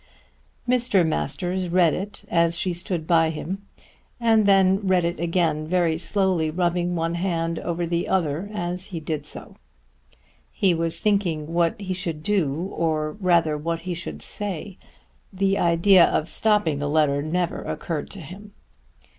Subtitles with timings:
[0.67, 1.05] Mr.
[1.07, 3.61] Masters read it as she stood by him,
[4.19, 8.99] and then read it again very slowly rubbing one hand over the other as he
[8.99, 9.57] did so.
[10.51, 14.79] He was thinking what he should do; or rather what he should say.
[15.31, 18.53] The idea of stopping the letter never occurred to him.